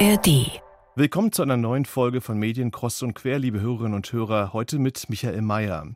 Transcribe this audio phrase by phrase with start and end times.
[0.00, 0.63] ARD
[0.96, 4.78] Willkommen zu einer neuen Folge von Medien Cross und Quer, liebe Hörerinnen und Hörer, heute
[4.78, 5.88] mit Michael Mayer.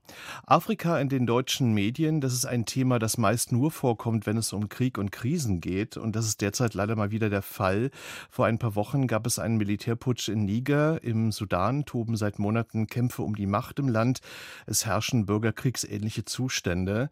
[0.44, 4.52] Afrika in den deutschen Medien, das ist ein Thema, das meist nur vorkommt, wenn es
[4.52, 5.96] um Krieg und Krisen geht.
[5.96, 7.92] Und das ist derzeit leider mal wieder der Fall.
[8.28, 11.00] Vor ein paar Wochen gab es einen Militärputsch in Niger.
[11.04, 14.18] Im Sudan toben seit Monaten Kämpfe um die Macht im Land.
[14.66, 17.08] Es herrschen bürgerkriegsähnliche Zustände.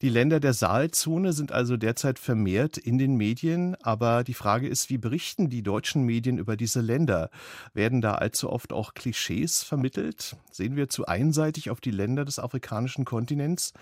[0.00, 3.76] Die Länder der Saalzone sind also derzeit vermehrt in den Medien.
[3.82, 7.25] Aber die Frage ist, wie berichten die deutschen Medien über diese Länder?
[7.74, 10.36] Werden da allzu oft auch Klischees vermittelt?
[10.50, 13.72] Sehen wir zu einseitig auf die Länder des afrikanischen Kontinents?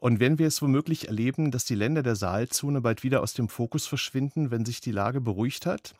[0.00, 3.48] Und werden wir es womöglich erleben, dass die Länder der Saalzone bald wieder aus dem
[3.48, 5.94] Fokus verschwinden, wenn sich die Lage beruhigt hat?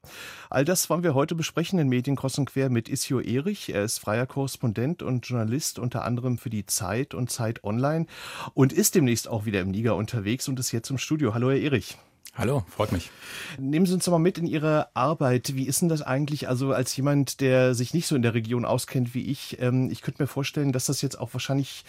[0.51, 3.75] All das wollen wir heute besprechen in Medien Cross und Quer mit Isio Erich.
[3.75, 8.07] Er ist freier Korrespondent und Journalist unter anderem für die Zeit und Zeit Online
[8.55, 11.35] und ist demnächst auch wieder im Niger unterwegs und ist jetzt im Studio.
[11.35, 11.99] Hallo, Herr Erich.
[12.35, 13.11] Hallo, freut mich.
[13.59, 15.57] Nehmen Sie uns doch mal mit in Ihre Arbeit.
[15.57, 16.49] Wie ist denn das eigentlich?
[16.49, 20.03] Also als jemand, der sich nicht so in der Region auskennt wie ich, ähm, ich
[20.03, 21.85] könnte mir vorstellen, dass das jetzt auch wahrscheinlich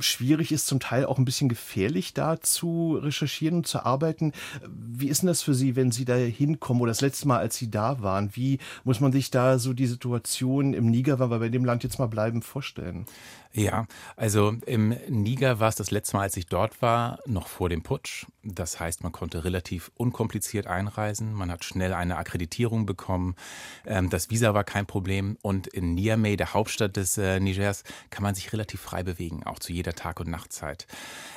[0.00, 4.32] schwierig ist, zum Teil auch ein bisschen gefährlich da zu recherchieren und zu arbeiten.
[4.68, 7.56] Wie ist denn das für Sie, wenn Sie da hinkommen oder das letzte Mal, als
[7.56, 8.34] Sie da waren?
[8.34, 11.84] Wie muss man sich da so die Situation im Niger, weil wir bei dem Land
[11.84, 13.06] jetzt mal bleiben, vorstellen?
[13.52, 13.86] Ja,
[14.16, 17.82] also im Niger war es das letzte Mal, als ich dort war, noch vor dem
[17.82, 18.26] Putsch.
[18.42, 19.65] Das heißt, man konnte relativ
[19.96, 21.32] unkompliziert einreisen.
[21.32, 23.34] Man hat schnell eine Akkreditierung bekommen.
[23.84, 25.36] Ähm, das Visa war kein Problem.
[25.42, 29.58] Und in Niamey, der Hauptstadt des äh, Nigers, kann man sich relativ frei bewegen, auch
[29.58, 30.86] zu jeder Tag- und Nachtzeit.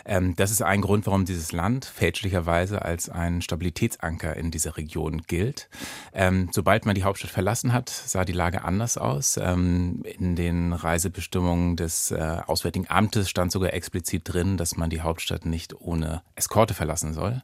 [0.06, 5.24] Ähm, das ist ein Grund, warum dieses Land fälschlicherweise als ein Stabilitätsanker in dieser Region
[5.28, 5.70] gilt.
[6.14, 9.38] Ähm, sobald man die Hauptstadt verlassen hat, sah die Lage anders aus.
[9.38, 15.46] In den Reisebestimmungen des äh, Auswärtigen Amtes stand sogar explizit drin, dass man die Hauptstadt
[15.46, 17.42] nicht ohne Eskorte verlassen soll.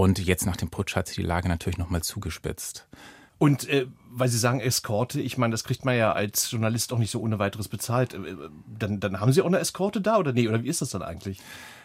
[0.00, 2.88] Und jetzt nach dem Putsch hat sich die Lage natürlich nochmal zugespitzt.
[3.36, 6.98] Und äh, weil Sie sagen Eskorte, ich meine, das kriegt man ja als Journalist auch
[6.98, 8.14] nicht so ohne weiteres bezahlt.
[8.14, 8.18] Äh,
[8.78, 10.48] dann, dann haben Sie auch eine Eskorte da oder nee?
[10.48, 11.42] Oder wie ist das dann eigentlich?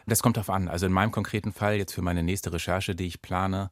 [0.07, 0.69] Das kommt darauf an.
[0.69, 3.69] Also in meinem konkreten Fall, jetzt für meine nächste Recherche, die ich plane,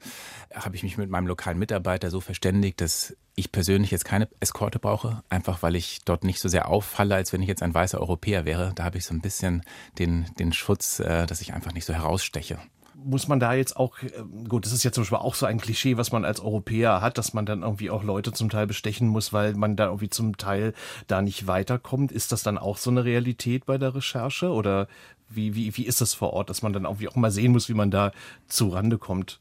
[0.54, 4.78] habe ich mich mit meinem lokalen Mitarbeiter so verständigt, dass ich persönlich jetzt keine Eskorte
[4.78, 8.02] brauche, einfach weil ich dort nicht so sehr auffalle, als wenn ich jetzt ein weißer
[8.02, 8.74] Europäer wäre.
[8.76, 9.64] Da habe ich so ein bisschen
[10.00, 12.60] den, den Schutz, äh, dass ich einfach nicht so heraussteche
[13.04, 15.60] muss man da jetzt auch, ähm, gut, das ist ja zum Beispiel auch so ein
[15.60, 19.08] Klischee, was man als Europäer hat, dass man dann irgendwie auch Leute zum Teil bestechen
[19.08, 20.74] muss, weil man da irgendwie zum Teil
[21.08, 22.12] da nicht weiterkommt.
[22.12, 24.88] Ist das dann auch so eine Realität bei der Recherche oder
[25.30, 27.70] wie, wie, wie ist das vor Ort, dass man dann irgendwie auch mal sehen muss,
[27.70, 28.12] wie man da
[28.48, 29.40] zu Rande kommt?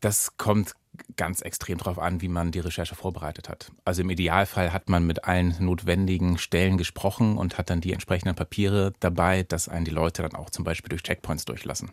[0.00, 0.74] Das kommt
[1.16, 3.70] ganz extrem darauf an, wie man die Recherche vorbereitet hat.
[3.84, 8.34] Also im Idealfall hat man mit allen notwendigen Stellen gesprochen und hat dann die entsprechenden
[8.34, 11.90] Papiere dabei, dass einen die Leute dann auch zum Beispiel durch Checkpoints durchlassen.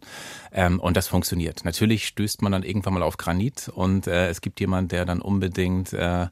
[0.51, 1.65] Ähm, und das funktioniert.
[1.65, 5.21] Natürlich stößt man dann irgendwann mal auf Granit und äh, es gibt jemand, der dann
[5.21, 6.27] unbedingt äh,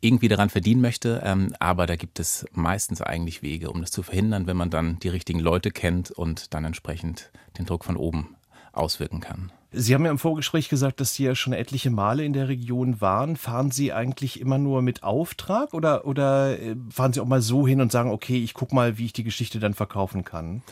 [0.00, 1.22] irgendwie daran verdienen möchte.
[1.24, 4.98] Ähm, aber da gibt es meistens eigentlich Wege, um das zu verhindern, wenn man dann
[5.00, 8.36] die richtigen Leute kennt und dann entsprechend den Druck von oben
[8.72, 9.52] auswirken kann.
[9.70, 13.02] Sie haben ja im Vorgespräch gesagt, dass Sie ja schon etliche Male in der Region
[13.02, 13.36] waren.
[13.36, 17.66] Fahren Sie eigentlich immer nur mit Auftrag oder, oder äh, fahren Sie auch mal so
[17.66, 20.62] hin und sagen, okay, ich gucke mal, wie ich die Geschichte dann verkaufen kann?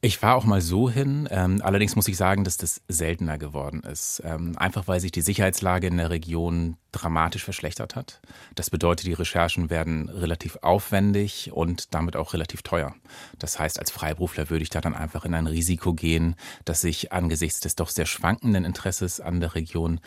[0.00, 1.28] Ich war auch mal so hin.
[1.32, 4.22] Ähm, allerdings muss ich sagen, dass das seltener geworden ist.
[4.24, 8.20] Ähm, einfach weil sich die Sicherheitslage in der Region dramatisch verschlechtert hat.
[8.54, 12.94] Das bedeutet, die Recherchen werden relativ aufwendig und damit auch relativ teuer.
[13.40, 17.12] Das heißt, als Freiberufler würde ich da dann einfach in ein Risiko gehen, dass ich
[17.12, 19.98] angesichts des doch sehr schwankenden Interesses an der Region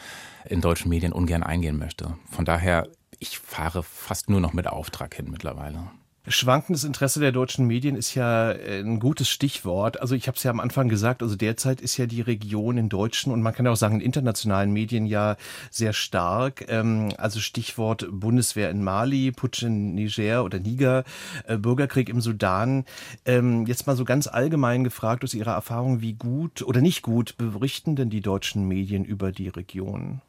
[0.45, 2.15] in deutschen Medien ungern eingehen möchte.
[2.29, 2.87] Von daher,
[3.19, 5.91] ich fahre fast nur noch mit Auftrag hin mittlerweile.
[6.27, 9.99] Schwankendes Interesse der deutschen Medien ist ja äh, ein gutes Stichwort.
[9.99, 12.89] Also ich habe es ja am Anfang gesagt, also derzeit ist ja die Region in
[12.89, 15.35] deutschen und man kann auch sagen in internationalen Medien ja
[15.71, 16.65] sehr stark.
[16.67, 21.05] Ähm, also Stichwort Bundeswehr in Mali, Putsch in Niger oder Niger,
[21.47, 22.85] äh, Bürgerkrieg im Sudan.
[23.25, 27.35] Ähm, jetzt mal so ganz allgemein gefragt aus Ihrer Erfahrung, wie gut oder nicht gut
[27.37, 30.21] berichten denn die deutschen Medien über die Region?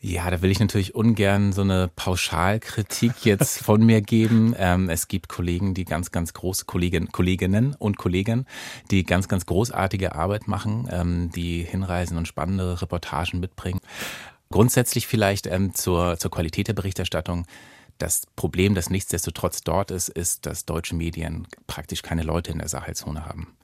[0.00, 4.54] Ja, da will ich natürlich ungern so eine Pauschalkritik jetzt von mir geben.
[4.58, 8.46] Ähm, es gibt Kollegen, die ganz, ganz große Kolleginnen, Kolleginnen und Kollegen,
[8.90, 13.80] die ganz, ganz großartige Arbeit machen, ähm, die hinreisen und spannende Reportagen mitbringen.
[14.50, 17.46] Grundsätzlich vielleicht ähm, zur, zur Qualität der Berichterstattung.
[17.98, 22.68] Das Problem, das nichtsdestotrotz dort ist, ist, dass deutsche Medien praktisch keine Leute in der
[22.68, 23.56] Sahelzone haben.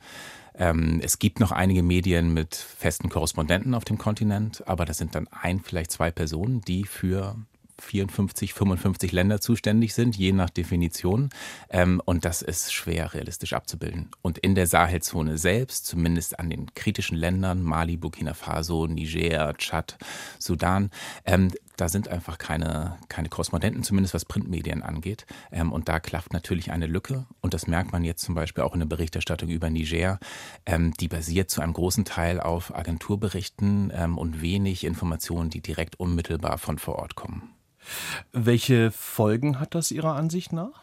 [0.54, 5.14] Ähm, es gibt noch einige Medien mit festen Korrespondenten auf dem Kontinent, aber das sind
[5.14, 7.37] dann ein, vielleicht zwei Personen, die für
[7.82, 11.31] 54, 55 Länder zuständig sind, je nach Definition.
[11.69, 14.10] Ähm, und das ist schwer realistisch abzubilden.
[14.22, 19.99] Und in der Sahelzone selbst, zumindest an den kritischen Ländern, Mali, Burkina Faso, Niger, Tschad,
[20.38, 20.90] Sudan,
[21.26, 25.27] ähm, da sind einfach keine, keine Korrespondenten, zumindest was Printmedien angeht.
[25.51, 27.27] Ähm, und da klafft natürlich eine Lücke.
[27.41, 30.19] Und das merkt man jetzt zum Beispiel auch in der Berichterstattung über Niger.
[30.67, 35.99] Ähm, die basiert zu einem großen Teil auf Agenturberichten ähm, und wenig Informationen, die direkt
[35.99, 37.51] unmittelbar von vor Ort kommen.
[38.33, 40.83] Welche Folgen hat das Ihrer Ansicht nach?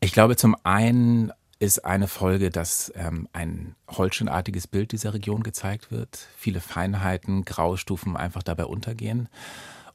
[0.00, 5.90] Ich glaube, zum einen ist eine Folge, dass ähm, ein Holzschnittartiges Bild dieser Region gezeigt
[5.90, 6.28] wird.
[6.36, 9.28] Viele Feinheiten, Graustufen einfach dabei untergehen.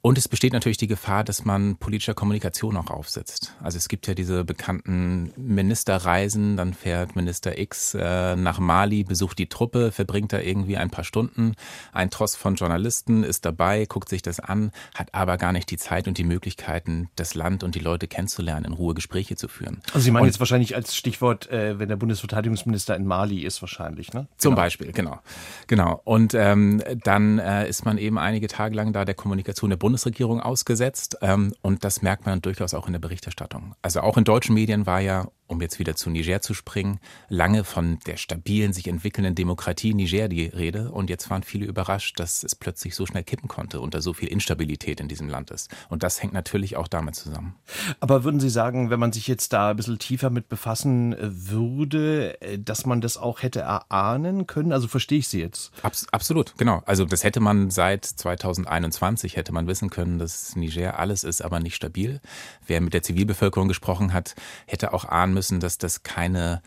[0.06, 3.56] Und es besteht natürlich die Gefahr, dass man politischer Kommunikation auch aufsetzt.
[3.64, 9.40] Also es gibt ja diese bekannten Ministerreisen, dann fährt Minister X äh, nach Mali, besucht
[9.40, 11.56] die Truppe, verbringt da irgendwie ein paar Stunden.
[11.94, 15.78] Ein Tross von Journalisten ist dabei, guckt sich das an, hat aber gar nicht die
[15.78, 19.82] Zeit und die Möglichkeiten, das Land und die Leute kennenzulernen, in Ruhe Gespräche zu führen.
[19.94, 23.62] Also Sie meinen und, jetzt wahrscheinlich als Stichwort, äh, wenn der Bundesverteidigungsminister in Mali ist,
[23.62, 24.28] wahrscheinlich, ne?
[24.36, 24.62] Zum genau.
[24.64, 25.22] Beispiel, genau.
[25.68, 26.02] Genau.
[26.04, 29.93] Und ähm, dann äh, ist man eben einige Tage lang da der Kommunikation der Bundesregierung
[29.94, 31.18] Bundesregierung ausgesetzt.
[31.22, 33.76] Ähm, und das merkt man durchaus auch in der Berichterstattung.
[33.84, 37.00] Also auch in deutschen Medien war ja um jetzt wieder zu Niger zu springen,
[37.30, 40.92] lange von der stabilen, sich entwickelnden Demokratie Niger die Rede.
[40.92, 44.14] Und jetzt waren viele überrascht, dass es plötzlich so schnell kippen konnte und da so
[44.14, 45.70] viel Instabilität in diesem Land ist.
[45.90, 47.56] Und das hängt natürlich auch damit zusammen.
[48.00, 52.42] Aber würden Sie sagen, wenn man sich jetzt da ein bisschen tiefer mit befassen würde,
[52.42, 54.72] äh, dass man das auch hätte erahnen können?
[54.72, 55.72] Also verstehe ich Sie jetzt?
[55.82, 56.82] Abs absolut, genau.
[56.86, 61.60] Also das hätte man seit 2021 hätte man wissen können, dass Niger alles ist, aber
[61.60, 62.22] nicht stabil.
[62.66, 64.36] Wer mit der Zivilbevölkerung gesprochen hat,
[64.68, 66.62] hätte auch ahnen müssen, dass das keine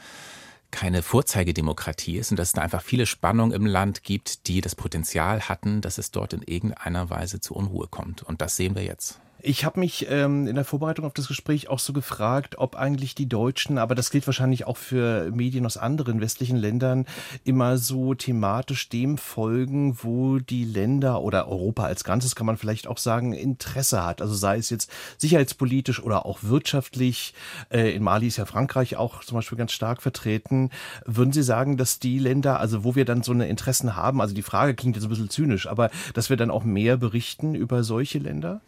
[0.72, 4.74] keine Vorzeigedemokratie ist und dass es da einfach viele Spannungen im Land gibt, die das
[4.74, 8.22] Potenzial hatten, dass es dort in irgendeiner Weise zu Unruhe kommt.
[8.22, 9.20] Und das sehen wir jetzt.
[9.42, 13.14] Ich habe mich ähm, in der Vorbereitung auf das Gespräch auch so gefragt, ob eigentlich
[13.14, 17.04] die Deutschen, aber das gilt wahrscheinlich auch für Medien aus anderen westlichen Ländern,
[17.44, 22.86] immer so thematisch dem folgen, wo die Länder oder Europa als Ganzes kann man vielleicht
[22.86, 24.22] auch sagen, Interesse hat.
[24.22, 27.34] Also sei es jetzt sicherheitspolitisch oder auch wirtschaftlich.
[27.70, 30.70] Äh, in Mali ist ja Frankreich auch zum Beispiel ganz stark vertreten.
[31.04, 34.34] Würden Sie sagen, dass die Länder, also wo wir dann so eine Interessen haben, also
[34.34, 37.84] die Frage klingt jetzt ein bisschen zynisch, aber dass wir dann auch mehr berichten über
[37.84, 38.62] solche Länder?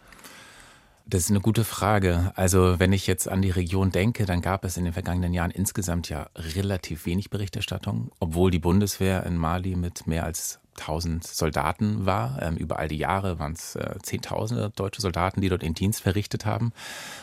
[1.10, 2.32] Das ist eine gute Frage.
[2.34, 5.50] Also wenn ich jetzt an die Region denke, dann gab es in den vergangenen Jahren
[5.50, 12.06] insgesamt ja relativ wenig Berichterstattung, obwohl die Bundeswehr in Mali mit mehr als 1000 Soldaten
[12.06, 12.40] war.
[12.42, 16.02] Ähm, über all die Jahre waren es äh, Zehntausende deutsche Soldaten, die dort den Dienst
[16.02, 16.72] verrichtet haben.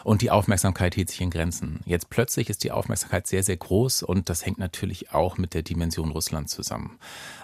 [0.04, 1.82] Und die Aufmerksamkeit hielt sich in Grenzen.
[1.86, 5.64] Jetzt plötzlich ist die Aufmerksamkeit sehr, sehr groß und das hängt natürlich auch mit der
[5.64, 6.98] Dimension Russland zusammen.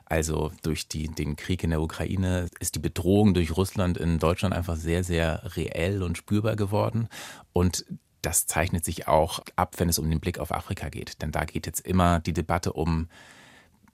[0.06, 4.54] Also durch die, den Krieg in der Ukraine ist die Bedrohung durch Russland in Deutschland
[4.54, 7.08] einfach sehr, sehr reell und spürbar geworden.
[7.54, 7.86] Und
[8.22, 11.22] das zeichnet sich auch ab, wenn es um den Blick auf Afrika geht.
[11.22, 13.08] Denn da geht jetzt immer die Debatte um,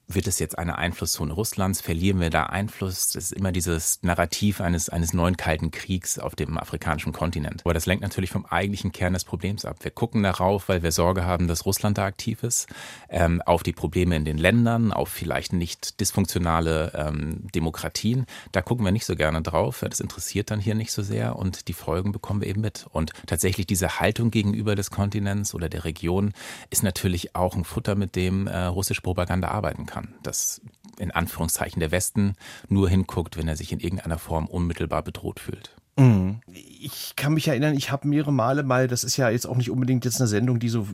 [0.08, 1.82] wird es jetzt eine Einflusszone Russlands?
[1.82, 3.10] Verlieren wir da Einfluss?
[3.10, 7.60] Das ist immer dieses Narrativ eines, eines neuen Kalten Kriegs auf dem afrikanischen Kontinent.
[7.64, 9.76] Aber das lenkt natürlich vom eigentlichen Kern des Problems ab.
[9.82, 12.68] Wir gucken darauf, weil wir Sorge haben, dass Russland da aktiv ist,
[13.10, 18.24] ähm, auf die Probleme in den Ländern, auf vielleicht nicht dysfunktionale ähm, Demokratien.
[18.52, 19.84] Da gucken wir nicht so gerne drauf.
[19.86, 22.86] Das interessiert dann hier nicht so sehr und die Folgen bekommen wir eben mit.
[22.90, 26.32] Und tatsächlich diese Haltung gegenüber des Kontinents oder der Region
[26.70, 30.14] ist natürlich auch ein Futter, mit dem äh, russische Propaganda arbeiten kann kann.
[30.22, 30.60] Dass
[30.98, 32.34] in Anführungszeichen der Westen
[32.68, 35.76] nur hinguckt, wenn er sich in irgendeiner Form unmittelbar bedroht fühlt.
[35.96, 36.40] Mhm.
[36.52, 39.70] Ich kann mich erinnern, ich habe mehrere Male mal, das ist ja jetzt auch nicht
[39.70, 40.86] unbedingt jetzt eine Sendung, die so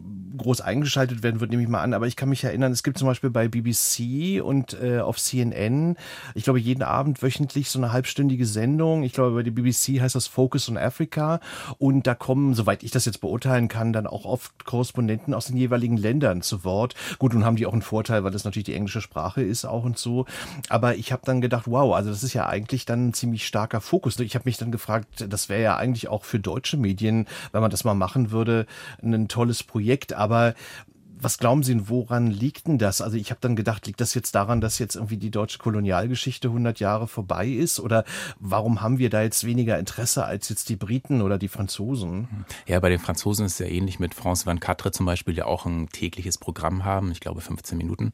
[0.45, 2.99] groß eingeschaltet werden wird, nehme ich mal an, aber ich kann mich erinnern, es gibt
[2.99, 5.97] zum Beispiel bei BBC und äh, auf CNN,
[6.35, 9.03] ich glaube jeden Abend wöchentlich so eine halbstündige Sendung.
[9.03, 11.41] Ich glaube bei der BBC heißt das Focus on Africa
[11.79, 15.57] und da kommen, soweit ich das jetzt beurteilen kann, dann auch oft Korrespondenten aus den
[15.57, 16.95] jeweiligen Ländern zu Wort.
[17.19, 19.85] Gut, nun haben die auch einen Vorteil, weil das natürlich die englische Sprache ist auch
[19.85, 20.27] und so.
[20.69, 23.81] Aber ich habe dann gedacht, wow, also das ist ja eigentlich dann ein ziemlich starker
[23.81, 24.21] Fokus.
[24.21, 27.71] Ich habe mich dann gefragt, das wäre ja eigentlich auch für deutsche Medien, wenn man
[27.71, 28.67] das mal machen würde,
[29.03, 30.13] ein tolles Projekt.
[30.13, 30.55] Aber aber
[31.25, 33.01] was glauben Sie, woran liegt denn das?
[33.01, 36.49] Also ich habe dann gedacht, liegt das jetzt daran, dass jetzt irgendwie die deutsche Kolonialgeschichte
[36.49, 37.81] 100 Jahre vorbei ist?
[37.81, 38.05] Oder
[38.39, 42.29] warum haben wir da jetzt weniger Interesse als jetzt die Briten oder die Franzosen?
[42.67, 45.65] Ja, bei den Franzosen ist es ja ähnlich mit France 24 zum Beispiel, die auch
[45.65, 48.11] ein tägliches Programm haben, ich glaube 15 Minuten.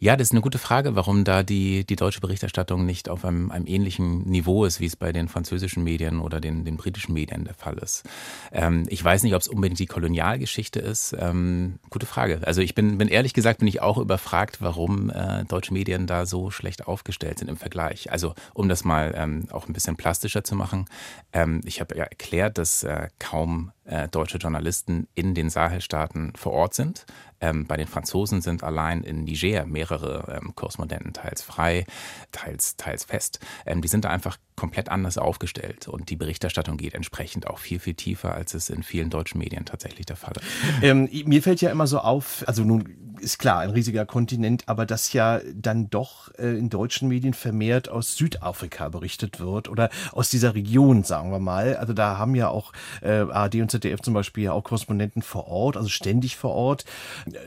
[0.00, 3.50] Ja, das ist eine gute Frage, warum da die, die deutsche Berichterstattung nicht auf einem,
[3.50, 7.44] einem ähnlichen Niveau ist, wie es bei den französischen Medien oder den, den britischen Medien
[7.44, 8.04] der Fall ist.
[8.50, 11.14] Ähm, ich weiß nicht, ob es unbedingt die Kolonialgeschichte ist.
[11.18, 12.45] Ähm, gute Frage.
[12.46, 16.26] Also ich bin, bin ehrlich gesagt, bin ich auch überfragt, warum äh, deutsche Medien da
[16.26, 18.12] so schlecht aufgestellt sind im Vergleich.
[18.12, 20.86] Also um das mal ähm, auch ein bisschen plastischer zu machen.
[21.32, 26.52] Ähm, ich habe ja erklärt, dass äh, kaum äh, deutsche Journalisten in den Sahelstaaten vor
[26.52, 27.04] Ort sind.
[27.40, 31.84] Ähm, bei den Franzosen sind allein in Niger mehrere ähm, Korrespondenten, teils frei,
[32.32, 33.40] teils, teils fest.
[33.66, 37.78] Ähm, die sind da einfach komplett anders aufgestellt und die Berichterstattung geht entsprechend auch viel,
[37.78, 40.82] viel tiefer, als es in vielen deutschen Medien tatsächlich der Fall ist.
[40.82, 44.86] Ähm, mir fällt ja immer so auf, also nun ist klar, ein riesiger Kontinent, aber
[44.86, 50.30] dass ja dann doch äh, in deutschen Medien vermehrt aus Südafrika berichtet wird oder aus
[50.30, 51.76] dieser Region, sagen wir mal.
[51.76, 55.48] Also da haben ja auch äh, ARD und ZDF zum Beispiel ja auch Korrespondenten vor
[55.48, 56.84] Ort, also ständig vor Ort.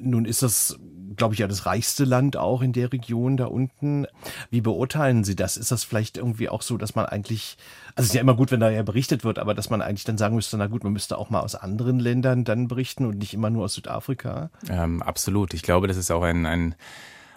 [0.01, 0.77] Nun ist das,
[1.15, 4.05] glaube ich, ja das reichste Land auch in der Region da unten.
[4.49, 5.57] Wie beurteilen Sie das?
[5.57, 7.57] Ist das vielleicht irgendwie auch so, dass man eigentlich,
[7.95, 10.03] also es ist ja immer gut, wenn da ja berichtet wird, aber dass man eigentlich
[10.03, 13.17] dann sagen müsste, na gut, man müsste auch mal aus anderen Ländern dann berichten und
[13.17, 14.49] nicht immer nur aus Südafrika?
[14.69, 15.53] Ähm, absolut.
[15.53, 16.75] Ich glaube, das ist auch ein, ein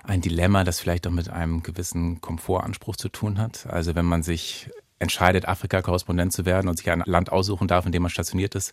[0.05, 3.67] ein Dilemma, das vielleicht auch mit einem gewissen Komfortanspruch zu tun hat.
[3.69, 4.69] Also wenn man sich
[5.03, 8.73] entscheidet, Afrika-Korrespondent zu werden und sich ein Land aussuchen darf, in dem man stationiert ist,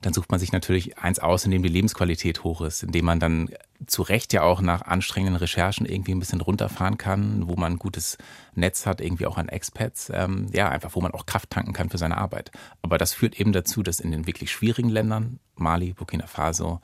[0.00, 3.04] dann sucht man sich natürlich eins aus, in dem die Lebensqualität hoch ist, in dem
[3.04, 3.50] man dann
[3.86, 7.78] zu Recht ja auch nach anstrengenden Recherchen irgendwie ein bisschen runterfahren kann, wo man ein
[7.78, 8.18] gutes
[8.54, 11.90] Netz hat, irgendwie auch an Expats, ähm, ja, einfach, wo man auch Kraft tanken kann
[11.90, 12.50] für seine Arbeit.
[12.82, 16.80] Aber das führt eben dazu, dass in den wirklich schwierigen Ländern, Mali, Burkina Faso,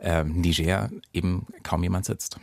[0.00, 2.38] ähm, Niger, eben kaum jemand sitzt.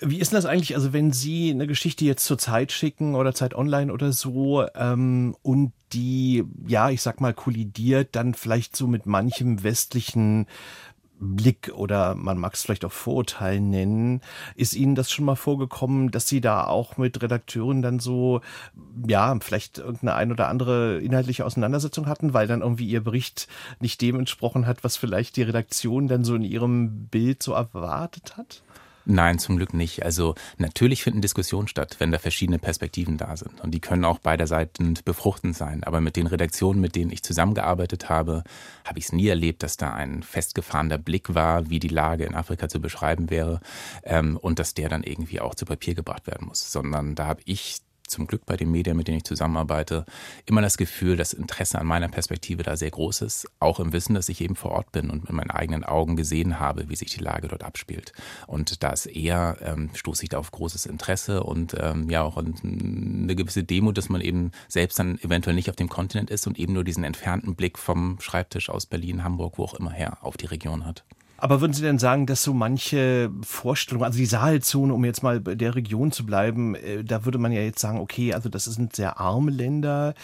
[0.00, 3.34] Wie ist denn das eigentlich, also wenn Sie eine Geschichte jetzt zur Zeit schicken oder
[3.34, 8.86] Zeit Online oder so ähm, und die, ja, ich sag mal, kollidiert dann vielleicht so
[8.86, 10.46] mit manchem westlichen
[11.18, 14.20] Blick oder man mag es vielleicht auch Vorurteil nennen.
[14.54, 18.40] Ist Ihnen das schon mal vorgekommen, dass Sie da auch mit Redakteuren dann so,
[19.06, 23.48] ja, vielleicht irgendeine ein oder andere inhaltliche Auseinandersetzung hatten, weil dann irgendwie Ihr Bericht
[23.80, 28.36] nicht dem entsprochen hat, was vielleicht die Redaktion dann so in ihrem Bild so erwartet
[28.36, 28.62] hat?
[29.08, 30.04] Nein, zum Glück nicht.
[30.04, 33.60] Also natürlich finden Diskussionen statt, wenn da verschiedene Perspektiven da sind.
[33.60, 35.84] Und die können auch beider Seiten befruchtend sein.
[35.84, 38.42] Aber mit den Redaktionen, mit denen ich zusammengearbeitet habe,
[38.84, 42.34] habe ich es nie erlebt, dass da ein festgefahrener Blick war, wie die Lage in
[42.34, 43.60] Afrika zu beschreiben wäre
[44.02, 46.72] ähm, und dass der dann irgendwie auch zu Papier gebracht werden muss.
[46.72, 50.04] Sondern da habe ich zum Glück bei den Medien, mit denen ich zusammenarbeite,
[50.46, 54.14] immer das Gefühl, dass Interesse an meiner Perspektive da sehr groß ist, auch im Wissen,
[54.14, 57.10] dass ich eben vor Ort bin und mit meinen eigenen Augen gesehen habe, wie sich
[57.10, 58.12] die Lage dort abspielt.
[58.46, 62.36] Und da ist eher, ähm, stoße ich da auf großes Interesse und ähm, ja auch
[62.36, 66.58] eine gewisse Demut, dass man eben selbst dann eventuell nicht auf dem Kontinent ist und
[66.58, 70.36] eben nur diesen entfernten Blick vom Schreibtisch aus Berlin, Hamburg, wo auch immer her, auf
[70.36, 71.04] die Region hat.
[71.38, 75.40] Aber würden Sie denn sagen, dass so manche Vorstellungen, also die Sahelzone, um jetzt mal
[75.40, 78.96] der Region zu bleiben, äh, da würde man ja jetzt sagen, okay, also das sind
[78.96, 80.14] sehr arme Länder,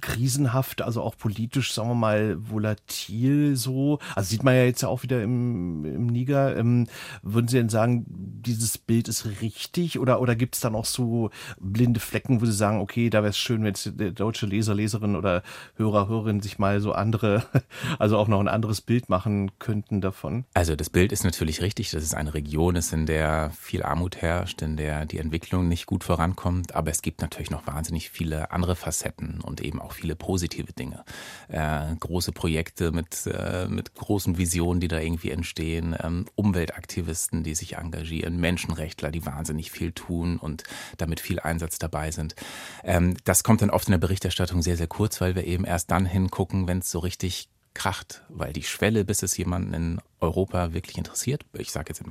[0.00, 3.98] krisenhaft, also auch politisch, sagen wir mal, volatil so.
[4.14, 6.56] Also sieht man ja jetzt ja auch wieder im, im Niger.
[6.56, 6.86] Ähm,
[7.22, 11.30] würden Sie denn sagen, dieses Bild ist richtig oder, oder gibt es dann auch so
[11.60, 14.74] blinde Flecken, wo Sie sagen, okay, da wäre es schön, wenn jetzt der deutsche Leser,
[14.74, 15.42] Leserin oder
[15.76, 17.44] Hörer, Hörerin sich mal so andere,
[17.98, 20.44] also auch noch ein anderes Bild machen könnten davon?
[20.56, 24.22] Also das Bild ist natürlich richtig, dass es eine Region ist, in der viel Armut
[24.22, 26.76] herrscht, in der die Entwicklung nicht gut vorankommt.
[26.76, 31.04] Aber es gibt natürlich noch wahnsinnig viele andere Facetten und eben auch viele positive Dinge.
[31.48, 37.56] Äh, große Projekte mit, äh, mit großen Visionen, die da irgendwie entstehen, ähm, Umweltaktivisten, die
[37.56, 40.62] sich engagieren, Menschenrechtler, die wahnsinnig viel tun und
[40.98, 42.36] damit viel Einsatz dabei sind.
[42.84, 45.90] Ähm, das kommt dann oft in der Berichterstattung sehr, sehr kurz, weil wir eben erst
[45.90, 50.72] dann hingucken, wenn es so richtig kracht, weil die Schwelle, bis es jemanden in Europa
[50.72, 52.02] wirklich interessiert, ich sage jetzt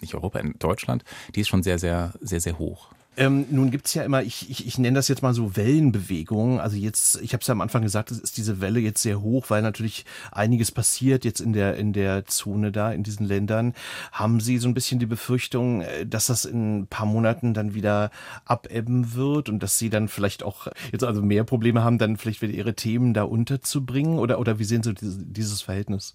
[0.00, 2.90] nicht Europa, in Deutschland, die ist schon sehr, sehr, sehr, sehr hoch.
[3.16, 6.60] Ähm, nun gibt's ja immer, ich, ich, ich nenne das jetzt mal so Wellenbewegungen.
[6.60, 9.20] Also jetzt, ich habe es ja am Anfang gesagt, es ist diese Welle jetzt sehr
[9.20, 13.74] hoch, weil natürlich einiges passiert jetzt in der, in der Zone da, in diesen Ländern.
[14.12, 17.74] Haben Sie so ein bisschen die Befürchtung, äh, dass das in ein paar Monaten dann
[17.74, 18.12] wieder
[18.44, 22.42] abebben wird und dass Sie dann vielleicht auch jetzt also mehr Probleme haben, dann vielleicht
[22.42, 24.18] wieder Ihre Themen da unterzubringen?
[24.20, 26.14] Oder, oder wie sehen Sie dieses Verhältnis?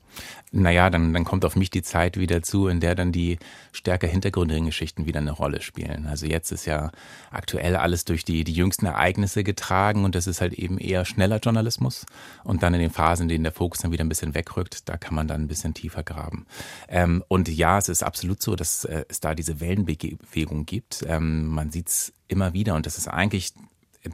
[0.53, 3.37] Naja, dann, dann kommt auf mich die Zeit wieder zu, in der dann die
[3.73, 6.07] stärker hintergründigen Geschichten wieder eine Rolle spielen.
[6.07, 6.84] Also jetzt ist ja
[7.31, 11.39] aktuell alles durch die, die jüngsten Ereignisse getragen und das ist halt eben eher schneller
[11.39, 12.05] Journalismus.
[12.43, 14.97] Und dann in den Phasen, in denen der Fokus dann wieder ein bisschen wegrückt, da
[14.97, 16.45] kann man dann ein bisschen tiefer graben.
[16.87, 21.05] Ähm, und ja, es ist absolut so, dass äh, es da diese Wellenbewegung gibt.
[21.07, 23.53] Ähm, man sieht es immer wieder und das ist eigentlich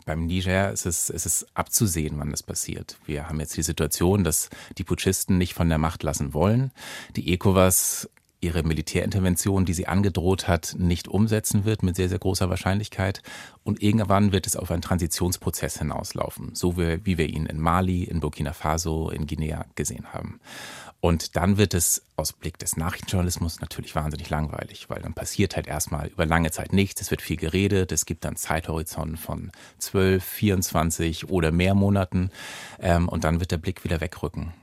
[0.06, 2.98] beim Niger ist es, ist abzusehen, wann das passiert.
[3.06, 6.72] Wir haben jetzt die Situation, dass die Putschisten nicht von der Macht lassen wollen.
[7.16, 8.10] Die ECOWAS
[8.42, 13.22] ihre Militärintervention, die sie angedroht hat, nicht umsetzen wird mit sehr, sehr großer Wahrscheinlichkeit.
[13.64, 18.04] Und irgendwann wird es auf einen Transitionsprozess hinauslaufen, so wie, wie wir ihn in Mali,
[18.04, 20.40] in Burkina Faso, in Guinea gesehen haben.
[21.02, 25.68] Und dann wird es aus Blick des Nachrichtenjournalismus natürlich wahnsinnig langweilig, weil dann passiert halt
[25.68, 30.24] erstmal über lange Zeit nichts, es wird viel geredet, es gibt dann Zeithorizont von 12,
[30.24, 32.30] 24 oder mehr Monaten
[32.80, 34.54] ähm, und dann wird der Blick wieder wegrücken.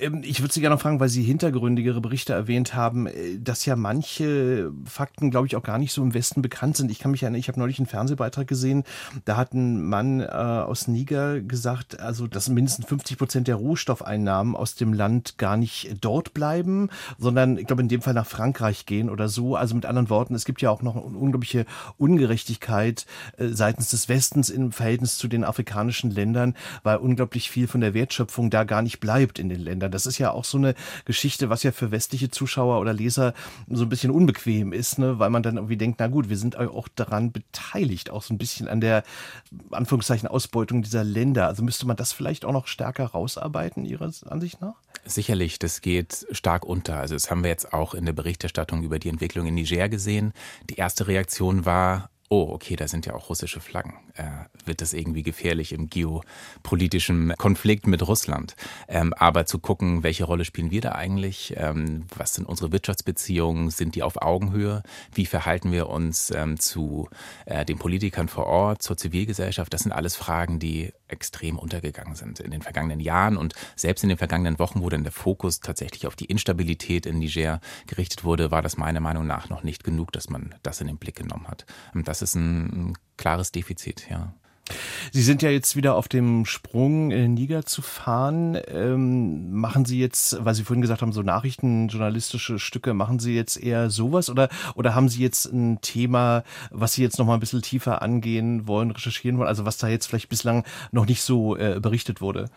[0.00, 3.64] Ähm, ich würde Sie gerne noch fragen, weil Sie hintergründigere Berichte erwähnt haben, äh, dass
[3.64, 6.90] ja manche Fakten, glaube ich, auch gar nicht so im Westen bekannt sind.
[6.90, 8.84] Ich kann mich erinnern, ich habe neulich einen Fernsehbeitrag gesehen,
[9.24, 14.56] da hat ein Mann äh, aus Niger gesagt, also dass mindestens 50 Prozent der Rohstoffeinnahmen
[14.56, 18.86] aus dem Land gar nicht dort bleiben, sondern ich glaube in dem Fall nach Frankreich
[18.86, 19.56] gehen oder so.
[19.56, 21.66] Also mit anderen Worten, es gibt ja auch noch eine unglaubliche
[21.98, 23.06] Ungerechtigkeit
[23.36, 27.94] äh, seitens des Westens im Verhältnis zu den afrikanischen Ländern, weil unglaublich viel von der
[27.94, 29.90] Wertschöpfung da gar nicht bleibt in den Ländern.
[29.90, 30.74] Das ist ja auch so eine
[31.04, 33.34] Geschichte, was ja für westliche Zuschauer oder Leser
[33.68, 35.18] so ein bisschen unbequem ist, ne?
[35.18, 38.38] weil man dann irgendwie denkt, na gut, wir sind auch daran beteiligt, auch so ein
[38.38, 39.04] bisschen an der
[39.70, 41.46] Anführungszeichen Ausbeutung dieser Länder.
[41.46, 44.74] Also müsste man das vielleicht auch noch stärker rausarbeiten, Ihrer Ansicht nach?
[45.04, 46.96] Sicherlich, das geht stark unter.
[46.96, 50.32] Also das haben wir jetzt auch in der Berichterstattung über die Entwicklung in Niger gesehen.
[50.70, 53.94] Die erste Reaktion war, oh, okay, da sind ja auch russische Flaggen.
[54.14, 54.24] Äh,
[54.64, 58.56] wird das irgendwie gefährlich im geopolitischen Konflikt mit Russland?
[58.88, 61.54] Ähm, aber zu gucken, welche Rolle spielen wir da eigentlich?
[61.56, 63.70] Ähm, was sind unsere Wirtschaftsbeziehungen?
[63.70, 64.82] Sind die auf Augenhöhe?
[65.12, 67.08] Wie verhalten wir uns ähm, zu
[67.46, 69.72] äh, den Politikern vor Ort, zur Zivilgesellschaft?
[69.72, 74.08] Das sind alles Fragen, die extrem untergegangen sind in den vergangenen Jahren und selbst in
[74.08, 78.50] den vergangenen Wochen, wo dann der Fokus tatsächlich auf die Instabilität in Niger gerichtet wurde,
[78.50, 81.46] war das meiner Meinung nach noch nicht genug, dass man das in den Blick genommen
[81.46, 81.66] hat.
[81.94, 84.34] Und das ist ein, ein klares Defizit, ja.
[85.12, 88.58] Sie sind ja jetzt wieder auf dem Sprung in den Niger zu fahren.
[88.68, 93.62] Ähm, machen Sie jetzt, weil Sie vorhin gesagt haben, so Nachrichtenjournalistische Stücke, machen Sie jetzt
[93.62, 97.40] eher sowas oder, oder haben Sie jetzt ein Thema, was Sie jetzt noch mal ein
[97.40, 101.56] bisschen tiefer angehen wollen, recherchieren wollen, also was da jetzt vielleicht bislang noch nicht so
[101.56, 102.48] äh, berichtet wurde?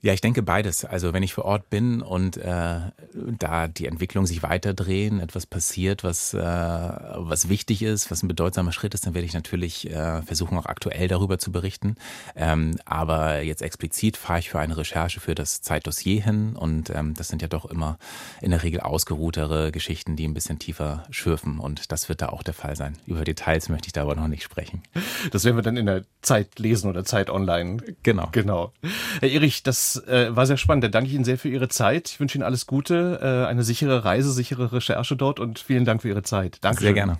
[0.00, 0.84] Ja, ich denke beides.
[0.84, 2.80] Also wenn ich vor Ort bin und äh,
[3.14, 8.70] da die Entwicklung sich weiterdrehen, etwas passiert, was, äh, was wichtig ist, was ein bedeutsamer
[8.70, 11.96] Schritt ist, dann werde ich natürlich äh, versuchen, auch aktuell darüber zu berichten.
[12.36, 17.14] Ähm, aber jetzt explizit fahre ich für eine Recherche für das Zeitdossier hin und ähm,
[17.14, 17.98] das sind ja doch immer
[18.40, 22.44] in der Regel ausgeruhtere Geschichten, die ein bisschen tiefer schürfen und das wird da auch
[22.44, 22.96] der Fall sein.
[23.06, 24.84] Über Details möchte ich da aber noch nicht sprechen.
[25.32, 27.82] Das werden wir dann in der Zeit lesen oder Zeit online.
[28.04, 28.28] Genau.
[28.30, 28.72] Genau.
[29.20, 29.64] Herr Erich,
[29.94, 30.84] das äh, war sehr spannend.
[30.84, 32.08] Dann danke ich Ihnen sehr für Ihre Zeit.
[32.08, 36.02] Ich wünsche Ihnen alles Gute, äh, eine sichere Reise, sichere Recherche dort und vielen Dank
[36.02, 36.58] für Ihre Zeit.
[36.60, 36.82] Danke.
[36.82, 37.18] Sehr gerne.